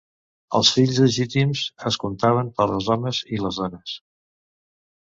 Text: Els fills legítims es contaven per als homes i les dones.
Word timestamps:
Els 0.59 0.69
fills 0.77 1.01
legítims 1.03 1.61
es 1.91 1.99
contaven 2.05 2.51
per 2.59 2.69
als 2.69 2.91
homes 2.97 3.25
i 3.39 3.45
les 3.45 3.63
dones. 3.65 3.97